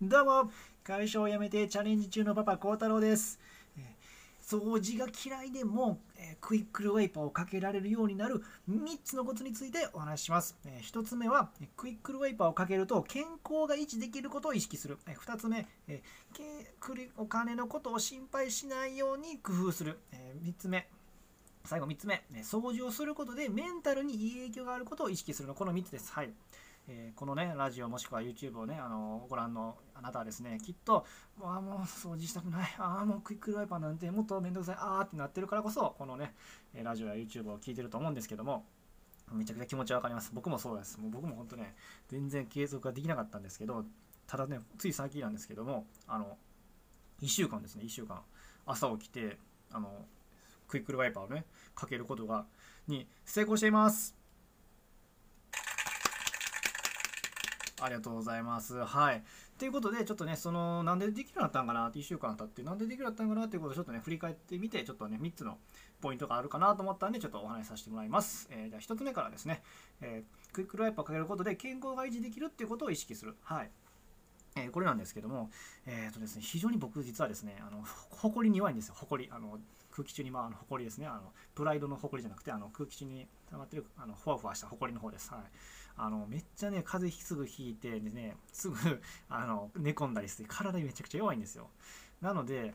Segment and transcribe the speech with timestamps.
[0.00, 0.52] どうも。
[0.84, 3.40] 会社を辞めてチャレンジ中のパパ孝太郎です。
[4.40, 5.98] 掃除が嫌いでも、
[6.40, 15.66] クイックルワイパーをかけられるようになる3つのコツについてお話しします、え1つ目はクイックルワイパーをかけると健康が維持できることを意識する、え2つ目、
[17.16, 20.86] お金のことを心配しないように工夫する、え3つ目
[21.64, 25.54] 最後3つ目、掃除をすることでメンタルにいい影響があることを意識するの。
[25.56, 26.12] この3つです。
[26.12, 26.30] はい。
[26.90, 31.04] えーこのね、ラジオもしくは YouTube をね、あのご覧のあなたはですね、きっと、
[31.42, 36.34] ああ、もう掃除したくない、ああ、もうクイックルワイパーなんてもっとめんどくさい、ああってなってるからこそ、このね、
[36.74, 38.64] ラジオや YouTube を聞いてると思うんですけども、
[39.32, 40.30] めちゃくちゃ気持ちわかります。
[40.32, 40.98] 僕もそうです。
[40.98, 41.74] もう僕も本当ね、
[42.08, 43.84] 全然継続ができなかったんですけど、
[44.26, 46.38] ただね、つい最近なんですけども、あの、
[47.20, 48.22] 1週間ですね、1週間、
[48.64, 49.38] 朝起きて、
[49.70, 50.06] あの、
[50.68, 52.46] クイックルワイパーをね、かけることが、
[52.86, 54.17] に成功しています。
[57.80, 58.84] ありがとうございます。
[58.84, 59.22] はい。
[59.58, 61.88] ということで、ちょっとね、その、なんでできるようになったんかな？
[61.88, 65.58] って、1週間経って、なんでできるようになったんかなっていうことをちょっとね、振り返ってみて、ちょっとね、3つの
[66.00, 68.48] ポイントがあるかなと思ったんで、ちょっとお話しさせてもらいます。
[68.50, 69.62] えーじゃあ、1つ目からですね、
[70.00, 73.36] えークイックルワイパーかけることで健康が維持できるっていうことを意識する。
[73.42, 73.70] はい。
[74.56, 75.50] えーこれなんですけども、
[75.86, 79.28] えーとですね、非常に僕実はですね、あの、ほこりに弱いんですよ、ほこり。
[79.30, 79.58] あの、
[79.90, 85.30] 空気中にまあ、あの、ほこりですね、あの、プライドのほこりじゃなくて、あの、空気中に溜まってる、あの、ふわふわしたほこりの方です。
[85.32, 85.40] はい。
[85.98, 88.76] あの、めっちゃね、風邪すぐひいて、でね、すぐ、
[89.28, 91.68] あの、寝込んだりして、体めちゃくちゃ弱いんですよ。
[92.20, 92.74] なので、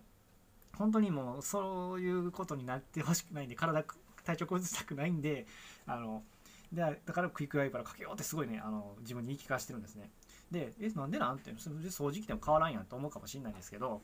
[0.76, 3.84] 本当にもう、そういうことになってほしくないんで、体、
[4.26, 5.48] 体調崩したくないんで、
[5.86, 6.24] あの、
[6.72, 10.10] でだからクイックワイパーかけようってすごいね、あの、自分に言い聞かせてるんですね。
[10.52, 14.02] で、え、なんでなんて、それで掃除機でも変わらんやんと思うかもしれないんですけど、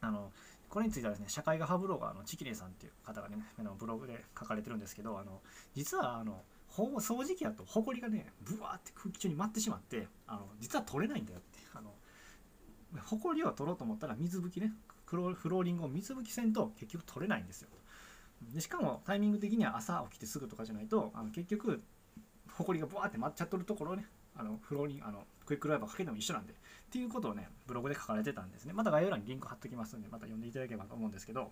[0.00, 0.32] あの、
[0.68, 3.36] これについてはですね、社会がハブロガーのチキレイさんっていう方がね、
[3.76, 5.40] ブログで書かれてるんですけど、あの、
[5.74, 11.58] 実は、あの、ほ掃除機だと、ほこりがね、ブワーって空気中に舞ってしまって、あの、実は取れないんだよって。
[11.74, 11.92] あの、
[13.04, 14.72] ほこりを取ろうと思ったら水拭きね、
[15.04, 17.68] フロフローリングを水拭きせんと結局取れないんですよ。
[18.54, 21.82] でしかもタイミング的には朝起きてすぐとかじゃないと、あの結局、
[22.52, 24.06] ほこりがブワーって舞っちゃっとるところをね、
[24.36, 26.56] あのフローリング、あのクイックルワイパーかけても一緒なんで、っ
[26.90, 28.72] ていうことをね、ブログで書かれてたんですね。
[28.72, 31.50] また概要欄にリンク貼っときますんで、また読んでいただければと思うんですけど、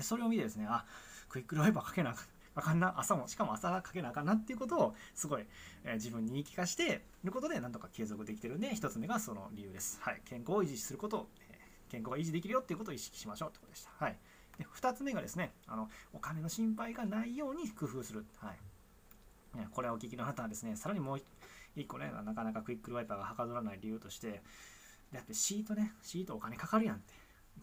[0.00, 0.86] それを見てですね、あ、
[1.28, 2.24] クイックルワイパーかけなあかん
[2.54, 5.46] あかんな、朝も、しかも朝かけなあかんなっていうことを、すごい、
[5.84, 10.00] えー自分に言い聞かしてることで、なんとか継続できてるんで、一つ目がその理由です。
[10.02, 10.20] はい。
[10.24, 13.90] 健康を維持することを、えー健康が維持できるよっていうことを意識しましょうってことでした。
[13.98, 14.16] はい。
[14.58, 18.24] で、二つ目がですね、あの、お金の心配がないように工夫する。
[18.38, 18.58] はい。
[19.72, 21.22] これをお聞きのあなたはですね、さらにもう
[21.74, 24.42] 一個ね、なかなかクイックルワイパーがはかどらない理由として、
[25.12, 27.12] だってシートね、シートお金かかるやんって。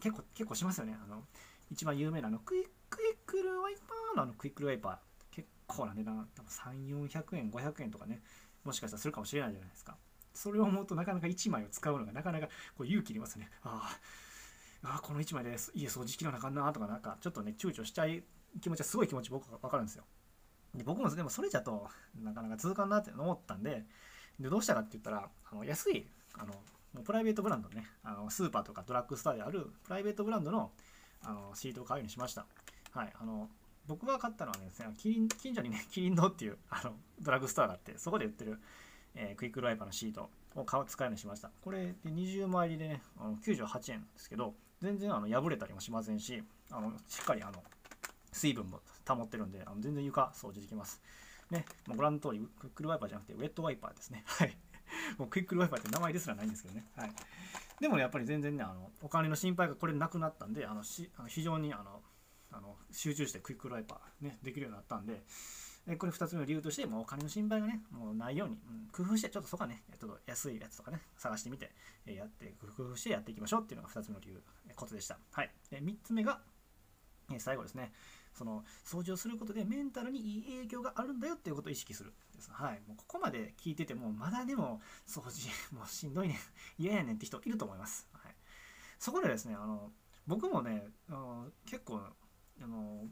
[0.00, 0.98] 結構、結構しますよね。
[1.02, 1.24] あの、
[1.70, 4.98] 一番有名なのクイックイックルワイパーのあのクイックルワイパー。
[5.30, 8.22] 結構な値段、多分3、400円、500円とかね、
[8.64, 9.96] もしかしたらするかもしれないじゃないですか。
[10.32, 12.46] それを思うとなかなか1枚を使うのがなかなか
[12.76, 13.50] こう勇気いりますね。
[13.62, 13.98] あ
[14.82, 18.24] あ、この1枚で家掃除機能なあかんなとか、なんかちょっとね、躊躇しちゃい
[18.60, 20.04] 気持ちはすごい気持ち僕はわかるんですよ。
[20.74, 21.88] で僕もでもそれじゃと
[22.22, 23.84] なかなか続かんなって思ったんで、
[24.38, 30.72] でどうしたかって言ったら、あの安いあのプライベートブランドね、あのスーパーとかドラッグストアであるプライベートブランドの
[31.22, 32.46] あのシートを買うようにしました。
[32.92, 33.48] はい、あの
[33.86, 38.60] 僕が買ったのは、ですねキリン近所にね、 キリン堂っていうあのドラッグストアがあって、そこで売ってる、
[39.14, 41.50] えークイックルワイパーのシートを買う使うようにしました。
[41.62, 47.62] これで20枚入りでね、あの98円ですけど、全然あの破れたりもしませんし、あのしっかりあの
[48.32, 51.00] 水分も保ってるんで、あの全然床掃除できます。
[51.50, 54.22] ね、もうご覧の通り、クイックルワイパーじゃなくて、ウェットワイパーですね。
[54.26, 54.56] はい。
[55.16, 56.84] もうクイックルワイパーって名前ですらないんですけどね。
[56.96, 57.12] はい。
[57.80, 62.02] でもね、やっぱり全然ね、あのお金の心配がこれなくなったんで、あのしあの非常にあの
[62.50, 65.22] あの集中してクイックルワイパー、ね、できるようになったんで、
[65.86, 71.70] でこれ2つ目の理由として、もうお金の心配がね、もうないように、うん工夫して、ちょっとそこはね、ちょっと安いやつとかね、探してみて、
[72.06, 75.18] えやって、工夫してやっていきましょうっていうのが2つ目の理由、えーコツでした。
[75.32, 75.50] はい。
[75.70, 76.40] で、3つ目が、
[77.32, 77.92] え最後ですね、
[78.38, 82.50] その掃除をすることでメンタルにいい影響があるんだよっていうことを意識するです。
[82.52, 82.80] はい。
[82.86, 86.36] もうここまで聞いてても、まだでも掃除、もうしんどいねん、
[86.78, 88.06] 嫌やねんって人いると思います。
[88.12, 88.34] はい。
[88.98, 89.92] そこでですね、あの、
[90.26, 92.00] 僕もね、あの結構、
[92.60, 93.08] あの、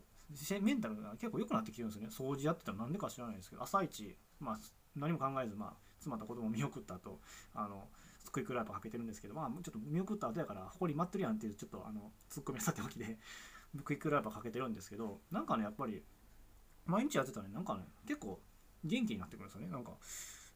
[0.60, 2.08] メンタルが結構良くなってきてるんですよね。
[2.08, 4.60] 掃除やってたらなんでか知らないですけど、朝一、まあ、
[4.94, 7.20] 何も考えず、まあ、妻と子供を見送った後、
[7.54, 7.88] あの、
[8.32, 13.18] クイックルワイパーかけてるんですけど、まあ、ちょっと見送った後やから、ほこり舞ってるやんっていう、ちょっと、あの、ツッコミさておきで、
[13.84, 16.02] クイックルワイパーかけてるんですけど、なんかね、やっぱり、
[16.84, 18.40] 毎日やってたらね、なんかね、結構
[18.84, 19.68] 元気になってくるんですよね。
[19.68, 19.92] なんか、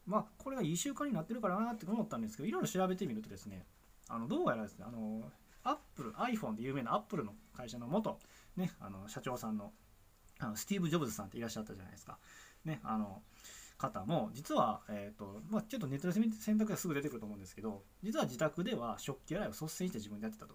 [0.06, 3.66] まあ、これがいい習慣になってるからなって思ったんですけど、いろいろ調べてみるとですね、
[4.08, 5.30] あの、どうやらですね、あの、
[5.62, 8.18] アップル、iPhone で有名なアップルの会社の元、
[8.56, 9.72] ね、あの、社長さんの、
[10.38, 12.18] あのスティーブ・ジョブズさんっていらっしゃったじゃないですか。
[12.64, 13.22] ね、あの、
[13.80, 20.54] 方も実は、えーとまあ、ちょっとネットで選択がすぐ出てくると思うんですけど実は自宅では食器洗いを率先して自分でやってたと。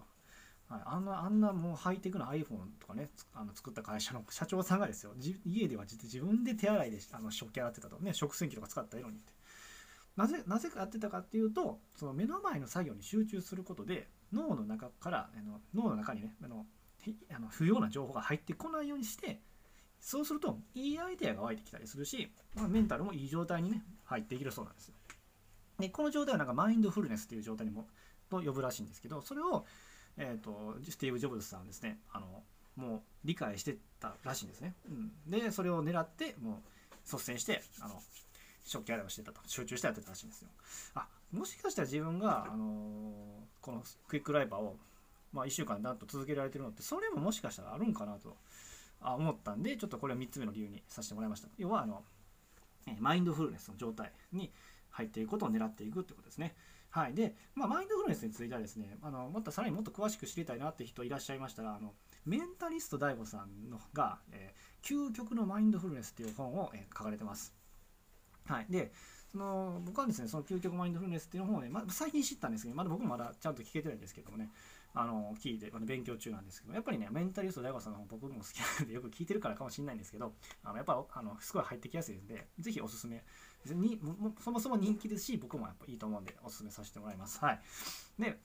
[0.68, 5.12] はい、あんなあんなもうハイテクな iPhone とかねあの作った会社の社長さんがですよ。
[5.44, 7.98] 家では自分で手洗いであの食器洗ってたと。
[8.00, 9.32] ね食洗機とか使ったようにって。
[10.16, 16.66] なぜなぜかやってたかっていうとその目の前の作業に集中することで脳の中からあの脳の中にねあの
[17.34, 19.40] あの不要な情報が入ってこないようにして
[20.00, 24.94] そうするといいアイデアが湧いてきたりするし、まあ、メンタルもいい状態にね入っていけるそうなんですよ。
[25.78, 27.86] でこの状態はなんかマインドフルネスっていう状態にも
[28.30, 29.64] と呼ぶらしいんですけどそれを、
[30.18, 32.26] えーと、スティーブ・ジョブズさんですねあの
[32.76, 34.74] もう理解してたらしいんですね。
[34.88, 36.56] うん、でそれを狙ってもう
[37.10, 38.02] 率先してあの
[38.64, 40.48] 食器洗いをしてたと集中してやってたらしいんですよ。
[40.94, 43.12] あもしかしたら自分が、あの、
[43.60, 44.76] このクイックライバーを、
[45.32, 48.36] まあ、1週間なんと続けられてるのってそれももしかしたらあるんかなと
[49.02, 52.02] 思ったんでちょっとこれは3つ目の理由にさせてもらいました要はあの
[53.00, 54.50] マインドフルネスの状態に
[54.96, 56.56] 入っていくことを狙っていくってことですね。
[56.90, 57.14] はい。
[57.14, 61.92] で、まあ、マインドフルネスについてはですねあのもっとさらにもっと詳しく知りたいなって人いらっしゃいましたらあの
[62.24, 67.54] メンタリスト DAIGO さんのが、えー、究極のマインドフルネスっていう本を、えー、書かれてます。
[68.46, 68.66] はい。
[68.70, 68.92] で
[69.30, 74.50] その僕はですねその究極マインドフルネスっていうのをね、ま、最近知ったんですけどまだ僕もまだちゃんと聞けてないんですけどもね
[74.94, 80.32] あの聞いてあの勉強中なんですけどやっぱりねメンタリスト大悟さんの本僕も好きなんでよく聞いてるからかもしれないんですけど
[80.64, 83.22] あのやっぱあのすごい入ってきやすいんでぜひおすすめ
[83.74, 84.00] に
[84.40, 87.38] そもそも人気ですし僕もやっぱいいと思うんでおすすめさせてもらいます。
[87.40, 87.60] はい。
[88.18, 88.38] で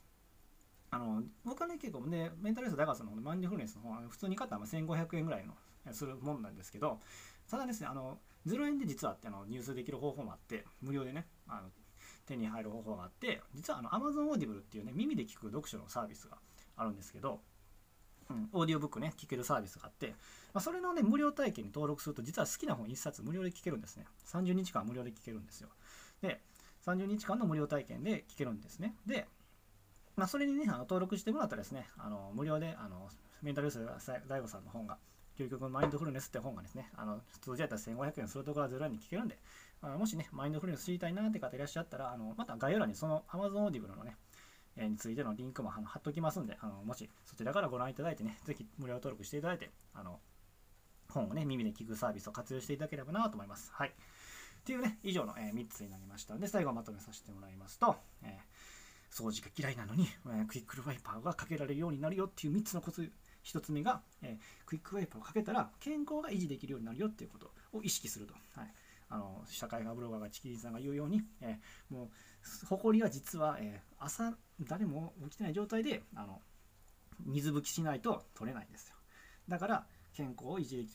[0.91, 5.53] あの僕はね結構ねメンタリスト大悟さんのマインドフルネスの方は普通に買ったら1500円ぐらいの
[5.94, 7.00] するもんなんですけど
[7.50, 11.69] ただですねあの0円で実はあの入手できる方法もあって無料でねあの
[12.25, 16.38] 手に入る方法があって実はあの Amazon Audible っていうね耳で聞く読書のサービスが
[16.75, 17.39] あるんですけど、
[18.29, 20.09] うん、オーディオブックね聞けるサービスがあって、
[20.53, 24.06] まあ、それのね無料体験に登録すると実は好きな本1冊無料で聞けるんですね。
[24.31, 25.69] 30日間無料で聞けるんですよ。
[26.21, 26.39] で
[26.85, 28.95] 30日間の無料体験で聞けるんですね。
[29.06, 29.27] で
[30.15, 33.07] まあ、それにね、あの登録してもらったらですね、あの無料であの
[33.41, 34.97] メンタルユース大悟さんの本が、
[35.39, 39.38] 究極のマインドフルネスって本がですね、あの通じ合ったら1500円するところは0円に聞けるんで、
[39.81, 44.17] あのもしね、マインドフルネス知りたいなって方いらっしゃったら、あのまた概要欄にその Amazon Audible のね、
[44.77, 50.19] についてのリンクも貼っときますんで、あのもしそちらからご覧いただいてね、ぜひ無料登録していただいて、あの
[51.09, 53.71] 本をね、耳で聞くサービスを活用していただければなと思います。
[53.73, 53.89] はい。
[53.89, 63.12] っていうね、以上の、え3つになりましたので、最後まとめさせてもらいますと、えー、掃除が嫌いなのに、えー、クイックルワイパーがかけられるようになるよっていう3つのコツ
[63.44, 68.33] 1つ目が、えー、クイックルワイパーをかけたら健康が維持できるようになるよっていうことを意識すると。
[68.56, 68.74] はい
[69.12, 72.09] あの社会派ブロガーがちきりんさんが言うように、えー、もう
[72.69, 76.41] 埃は実は、えー、朝誰も起きてない状態であの
[77.25, 78.95] 水拭きしないと取れないんですよ。
[79.47, 80.88] だから健康を維持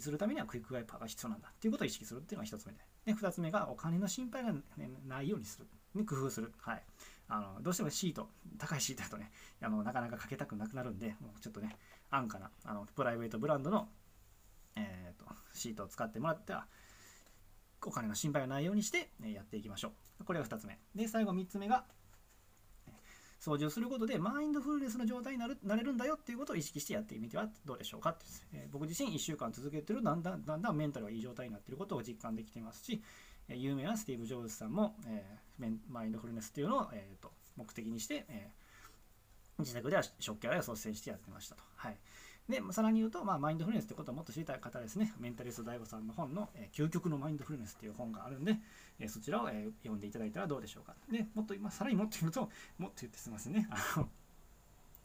[0.00, 1.48] するためにはクイックルワイパーが必要なんだ。
[1.48, 2.78] っていうことを意識するっていうのが1つ目で。
[3.06, 4.62] で2つ目がお金の心配が、ね、
[5.06, 6.82] ないようにする、ね、工夫する、はい、
[7.28, 8.28] あのどうしてもシート
[8.58, 9.30] 高いシートだとね
[9.62, 11.76] あのなかなかかけたくなくなるんでもうちょっとね
[12.10, 13.88] 安価なあのプライベートブランドの、
[14.74, 16.66] えーと、シートを使ってもらっては
[17.84, 21.84] お金の心配がないようにしてやっていきましょうこれが2つ目で最後3つ目が
[23.40, 33.02] 掃除をすることでマインドフルネスの状態になるなれるんだよっていうことを意識してやってみてはどうでしょうかって、えー、僕自身1週間続けてるだんだんだんだんメンタルがいい状態になっていることを実感できていますし、
[33.48, 38.50] え、有名なスティーブ・ジョブズさんも、えー、マインドフルネスっていうのを、えーと、目的にして、え
[39.58, 41.62] 自宅では食器洗いを率先してやってましたと。
[41.76, 41.96] はい。
[42.48, 48.56] で、さらに言うと、まあ、マインドフルネスってことをもっと知りたい方ですね、メンタリスト DAIGO さんの本の、えー、究極のマインドフルネスっていう本があるんで、
[49.00, 50.94] えー、そちらを、えー、読んでいただいたらどうでしょうか。
[51.10, 52.48] で、もっと、まあ、さらにもっと言うと、
[52.78, 53.68] もっと言ってすみませんね。
[53.70, 54.08] あの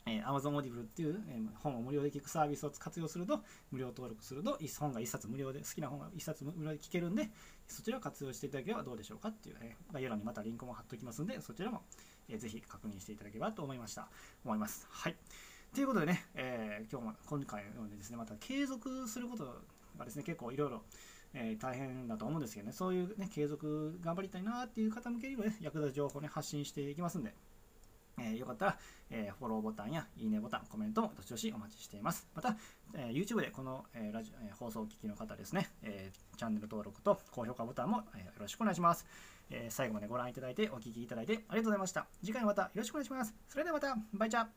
[0.05, 7.29] えー、Amazon Audible っていう、えー、本を無料で聞くサービスを活用すると、無料登録すると、本が1冊無料で、好きな本が1冊無料で聞けるんで、
[7.67, 11.83] そちらを活用していただければどうでしょうかっていう、えー、概要欄にまたリンクも貼っておきますんで、そちらも、
[12.29, 14.09] えー、ぜひ確認していただければと思いました。
[14.43, 14.87] 思います。
[14.89, 15.15] はい。
[15.73, 19.45] ということでね、えー、今日も今回のようにですね、また継続すること
[19.97, 20.81] がですね、結構いろいろ、
[21.33, 27.33] え、大変だと思うんですけどね、そういうね、継続頑張りたいなっていう方向けにもね、役立つ情報をね、発信していきますんで、
[28.19, 28.77] えー、よかったら、
[29.11, 32.27] えー、フォローボタンやいいねボタン、コメントもどしどしお待ちしています。
[32.35, 32.57] また、
[32.93, 39.05] えー、YouTube でこの、えー、ラジオ、えー、放送をお聞きの方ですね、えー、チャンネル登録と高評価ボタンも、えー、よろしくお願いします、
[39.49, 39.71] えー。
[39.71, 42.07] 最後までご覧いただいてお聴きいただいてありがとうございました。
[42.21, 43.33] 次回もまたよろしくお願いします。
[43.47, 44.47] それではまた、バイチャー